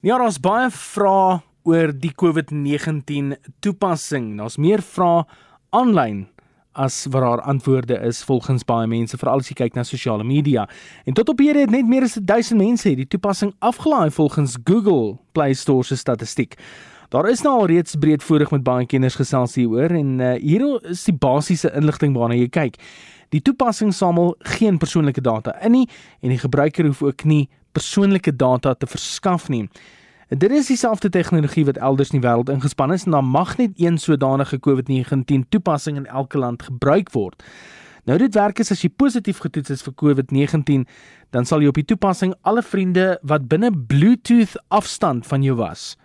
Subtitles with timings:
[0.00, 4.30] Ja, daar's baie vrae oor die COVID-19 toepassing.
[4.38, 5.26] Daar's meer vrae
[5.76, 6.22] aanlyn
[6.72, 10.64] as wat daar antwoorde is volgens baie mense, veral as jy kyk na sosiale media.
[11.04, 15.18] En tot op hierdie het net meer as 1000 mense die toepassing afgelaai volgens Google
[15.36, 16.56] Play Store se statistiek.
[17.12, 21.04] Daar is nou al reeds breedvoerig met baie kenners gesels hieroor en uh, hier is
[21.10, 22.80] die basiese inligting waarna jy kyk.
[23.36, 25.88] Die toepassing samel geen persoonlike data in nie
[26.22, 29.68] en die gebruiker hoef ook nie persoonlike data te verskaf nie.
[30.28, 33.72] Dit is dieselfde tegnologie wat elders in die wêreld ingespan is en dan mag net
[33.76, 37.42] een sodanige COVID-19 toepassing in elke land gebruik word.
[38.04, 40.86] Nou dit werk is as jy positief getoets is vir COVID-19,
[41.30, 45.96] dan sal jy op die toepassing alle vriende wat binne Bluetooth afstand van jou was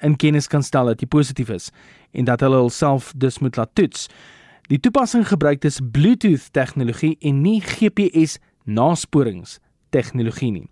[0.00, 1.70] in kennis kan stel dat jy positief is
[2.16, 4.08] en dat hulle hulself dus moet laat toets.
[4.70, 9.58] Die toepassing gebruik dus Bluetooth tegnologie en nie GPS nasporings
[9.90, 10.66] tegnologie nie.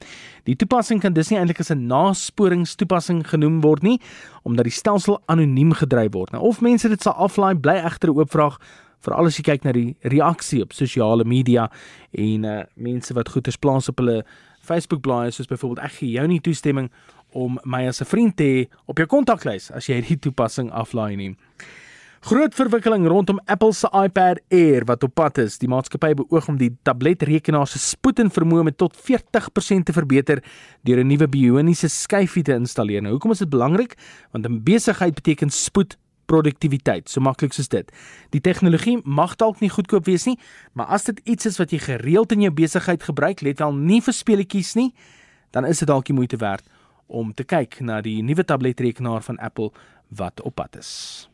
[0.44, 4.00] Die toepassing kan dus nie eintlik as 'n nasporingstoepassing genoem word nie,
[4.44, 6.32] omdat die stelsel anoniem gedryf word.
[6.32, 8.58] Nou of mense dit sal aflaai, bly egter 'n oop vraag
[9.00, 11.70] veral as jy kyk na die reaksie op sosiale media
[12.12, 14.24] en uh mense wat goeders plaas op hulle
[14.60, 16.90] Facebook bladsy soos byvoorbeeld ek gee jou nie toestemming
[17.32, 21.16] om my as 'n vriend te hê op jou kontaklys as jy hierdie toepassing aflaai
[21.16, 21.36] nie.
[22.28, 25.54] Groot verwikkeling rondom Apple se iPad Air wat op pad is.
[25.62, 30.42] Die maatskappy beoog om die tabletrekenaar se spoed en vermoë met tot 40% te verbeter
[30.84, 33.00] deur 'n nuwe bioniese skyfie te installeer.
[33.00, 33.96] Nou, hoekom is dit belangrik?
[34.32, 37.92] Want 'n besigheid beteken spoed produktiwiteit, so maklik soos dit.
[38.30, 40.38] Die tegnologie mag dalk nie goedkoop wees nie,
[40.74, 44.02] maar as dit iets is wat jy gereeld in jou besigheid gebruik, let wel nie
[44.02, 44.94] vir speletjies nie,
[45.50, 46.64] dan is dit dalk die moeite werd
[47.06, 49.70] om te kyk na die nuwe tabletrekenaar van Apple
[50.08, 51.28] wat op pad is.